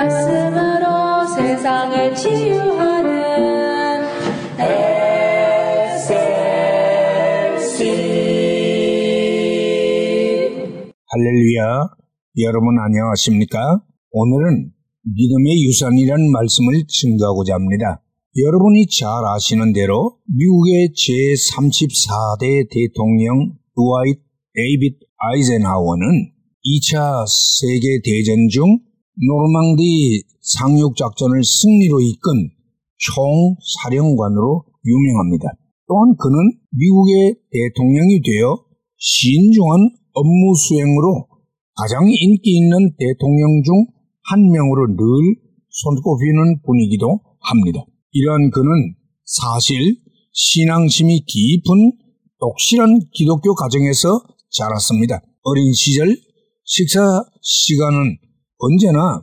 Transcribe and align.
말씀으로 0.00 1.26
세상을 1.26 2.14
치유하는 2.14 3.20
할렐루야. 11.12 11.90
여러분 12.38 12.78
안녕하십니까? 12.78 13.82
오늘은 14.12 14.70
믿음의 15.04 15.64
유산이라는 15.64 16.32
말씀을 16.32 16.84
증거하고자 16.88 17.54
합니다. 17.54 18.02
여러분이 18.38 18.86
잘 18.86 19.08
아시는 19.36 19.74
대로 19.74 20.16
미국의 20.34 20.94
제34대 20.96 22.70
대통령 22.70 23.52
드와이트 23.76 24.20
데이빗 24.54 24.98
아이젠하워는 25.18 26.32
2차 26.64 27.26
세계대전 27.28 28.48
중 28.48 28.89
노르망디 29.26 30.24
상륙작전을 30.40 31.44
승리로 31.44 32.00
이끈 32.00 32.50
총사령관으로 32.96 34.64
유명합니다. 34.84 35.48
또한 35.88 36.14
그는 36.16 36.36
미국의 36.70 37.36
대통령이 37.52 38.20
되어 38.22 38.64
신중한 38.96 39.90
업무 40.12 40.54
수행으로 40.54 41.26
가장 41.74 42.06
인기 42.06 42.56
있는 42.58 42.94
대통령 42.98 43.62
중 43.64 44.00
한 44.30 44.48
명으로 44.48 44.86
늘 44.96 45.36
손꼽히는 45.70 46.62
분이기도 46.64 47.20
합니다. 47.40 47.84
이러한 48.12 48.50
그는 48.50 48.94
사실 49.24 49.96
신앙심이 50.32 51.24
깊은 51.26 51.92
독실한 52.38 53.00
기독교 53.12 53.54
가정에서 53.54 54.22
자랐습니다. 54.50 55.20
어린 55.42 55.72
시절 55.72 56.16
식사 56.64 57.00
시간은 57.42 58.18
언제나 58.62 59.22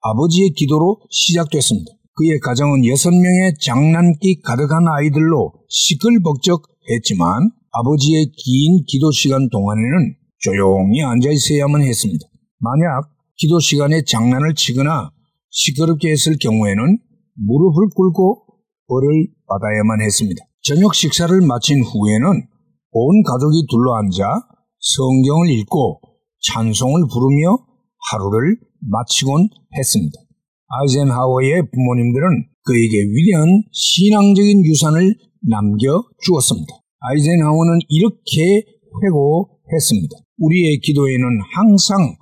아버지의 0.00 0.50
기도로 0.56 1.00
시작됐습니다. 1.10 1.92
그의 2.14 2.40
가정은 2.40 2.86
여섯 2.86 3.10
명의 3.10 3.52
장난기 3.60 4.40
가득한 4.40 4.86
아이들로 4.88 5.52
시끌벅적했지만 5.68 7.50
아버지의 7.70 8.32
긴 8.32 8.84
기도 8.86 9.10
시간 9.12 9.48
동안에는 9.50 10.16
조용히 10.38 11.02
앉아 11.02 11.30
있어야만 11.30 11.82
했습니다. 11.82 12.26
만약 12.60 13.10
기도 13.36 13.60
시간에 13.60 14.02
장난을 14.04 14.54
치거나 14.54 15.10
시끄럽게 15.50 16.10
했을 16.10 16.36
경우에는 16.40 16.98
무릎을 17.36 17.88
꿇고 17.94 18.46
벌을 18.88 19.28
받아야만 19.46 20.00
했습니다. 20.00 20.44
저녁 20.62 20.94
식사를 20.94 21.38
마친 21.42 21.82
후에는 21.82 22.26
온 22.92 23.22
가족이 23.22 23.66
둘러앉아 23.70 24.48
성경을 24.80 25.50
읽고 25.50 26.00
찬송을 26.40 27.02
부르며 27.12 27.58
하루를 28.10 28.56
마치곤 28.80 29.48
했습니다. 29.76 30.20
아이젠하워의 30.68 31.70
부모님들은 31.72 32.22
그에게 32.64 33.02
위대한 33.14 33.62
신앙적인 33.72 34.64
유산을 34.64 35.14
남겨 35.48 36.04
주었습니다. 36.22 36.68
아이젠하워는 37.00 37.78
이렇게 37.88 38.64
회고했습니다. 39.02 40.16
우리의 40.38 40.80
기도에는 40.80 41.24
항상 41.54 42.16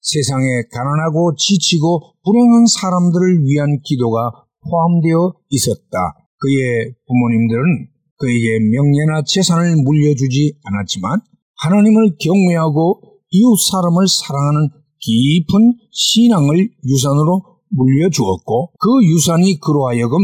세상에 0.00 0.46
가난하고 0.72 1.34
지치고 1.36 2.14
불행한 2.24 2.66
사람들을 2.66 3.44
위한 3.44 3.80
기도가 3.84 4.30
포함되어 4.70 5.34
있었다. 5.50 5.98
그의 6.38 6.94
부모님들은 7.06 7.88
그에게 8.18 8.58
명예나 8.72 9.22
재산을 9.26 9.76
물려주지 9.82 10.54
않았지만 10.64 11.20
하나님을 11.62 12.16
경외하고 12.20 13.00
이웃 13.30 13.56
사람을 13.70 14.06
사랑하는 14.06 14.70
깊은 15.00 15.74
신앙을 15.92 16.70
유산으로 16.84 17.58
물려주었고 17.70 18.72
그 18.78 18.88
유산이 19.04 19.60
그로 19.60 19.88
하여금 19.88 20.18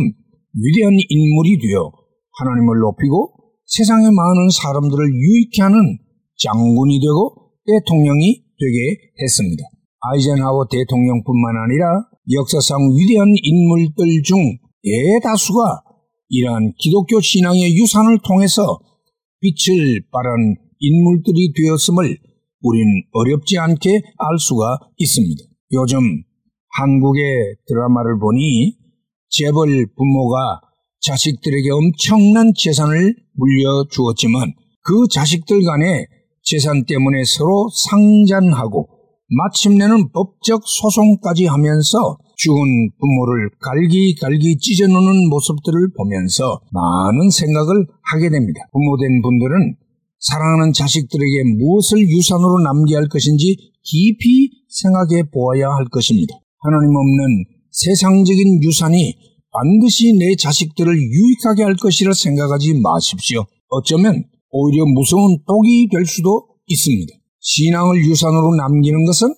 위대한 0.55 0.95
인물이 1.09 1.59
되어 1.59 1.93
하나님을 2.39 2.79
높이고 2.81 3.35
세상의 3.67 4.11
많은 4.11 4.49
사람들을 4.51 5.13
유익케 5.13 5.63
하는 5.63 5.99
장군이 6.39 7.01
되고 7.01 7.53
대통령이 7.67 8.45
되게 8.59 8.79
했습니다. 9.23 9.63
아이젠하워 10.01 10.67
대통령뿐만 10.71 11.57
아니라 11.65 12.09
역사상 12.33 12.79
위대한 12.97 13.33
인물들 13.43 14.23
중 14.23 14.59
대다수가 14.83 15.83
이러한 16.29 16.73
기독교 16.79 17.21
신앙의 17.21 17.77
유산을 17.77 18.19
통해서 18.27 18.81
빛을 19.41 20.03
발한 20.11 20.57
인물들이 20.79 21.53
되었음을 21.55 22.19
우린 22.65 23.05
어렵지 23.13 23.59
않게 23.59 23.91
알 23.91 24.39
수가 24.39 24.79
있습니다. 24.97 25.45
요즘 25.73 26.25
한국의 26.77 27.23
드라마를 27.69 28.19
보니 28.19 28.77
재벌 29.29 29.87
부모가 29.97 30.61
자식들에게 31.01 31.71
엄청난 31.71 32.53
재산을 32.57 33.15
물려주었지만 33.37 34.55
그 34.83 35.07
자식들 35.13 35.63
간에 35.63 36.07
재산 36.43 36.85
때문에 36.87 37.23
서로 37.25 37.69
상잔하고 37.91 38.89
마침내는 39.29 40.13
법적 40.13 40.63
소송까지 40.65 41.47
하면서 41.47 42.19
죽은 42.37 42.91
부모를 42.99 43.51
갈기갈기 43.61 44.59
찢어놓는 44.59 45.29
모습들을 45.29 45.93
보면서 45.97 46.61
많은 46.73 47.31
생각을 47.31 47.87
하게 48.03 48.31
됩니다. 48.31 48.61
부모된 48.73 49.23
분들은 49.23 49.77
사랑하는 50.31 50.73
자식들에게 50.73 51.57
무엇을 51.59 52.01
유산으로 52.09 52.61
남겨야 52.65 52.99
할 53.01 53.09
것인지 53.09 53.57
깊이 53.83 54.51
생각해 54.69 55.29
보아야 55.31 55.69
할 55.69 55.85
것입니다. 55.93 56.35
하나님 56.61 56.97
없는 56.97 57.45
세상적인 57.71 58.63
유산이 58.63 59.15
반드시 59.53 60.17
내 60.19 60.35
자식들을 60.37 60.97
유익하게 60.97 61.63
할 61.63 61.77
것이라 61.77 62.13
생각하지 62.15 62.81
마십시오. 62.81 63.45
어쩌면 63.69 64.25
오히려 64.51 64.85
무서운 64.87 65.39
독이 65.47 65.89
될 65.93 66.07
수도 66.07 66.49
있습니다. 66.67 67.13
신앙을 67.41 68.03
유산으로 68.05 68.57
남기는 68.57 69.05
것은 69.05 69.35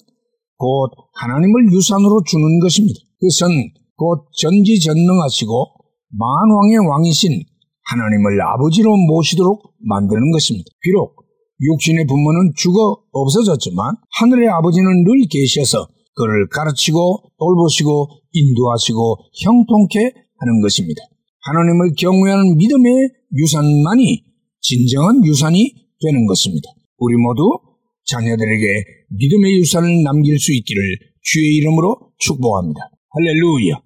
곧 0.57 0.91
하나님을 1.15 1.73
유산으로 1.73 2.23
주는 2.25 2.61
것입니다. 2.61 3.01
그것은 3.19 3.73
곧 3.97 4.29
전지전능하시고 4.39 5.67
만왕의 6.11 6.79
왕이신 6.89 7.43
하나님을 7.91 8.41
아버지로 8.43 8.97
모시도록 8.97 9.75
만드는 9.79 10.31
것입니다. 10.33 10.67
비록 10.81 11.17
육신의 11.61 12.07
부모는 12.07 12.53
죽어 12.57 13.03
없어졌지만 13.13 13.97
하늘의 14.19 14.49
아버지는 14.49 15.05
늘 15.05 15.27
계셔서 15.31 15.89
그를 16.15 16.49
가르치고 16.49 17.33
돌보시고 17.39 18.09
인도하시고 18.33 19.17
형통케 19.45 19.99
하는 20.39 20.61
것입니다. 20.63 21.01
하나님을 21.47 21.93
경외하는 21.99 22.57
믿음의 22.57 23.11
유산만이 23.37 24.25
진정한 24.61 25.25
유산이 25.25 25.73
되는 26.03 26.27
것입니다. 26.27 26.69
우리 26.99 27.17
모두 27.17 27.43
자녀들에게 28.07 28.67
믿음의 29.19 29.59
유산을 29.59 30.03
남길 30.03 30.39
수 30.39 30.53
있기를 30.55 30.83
주의 31.23 31.57
이름으로 31.57 32.13
축복합니다. 32.19 32.81
할렐루야. 33.11 33.86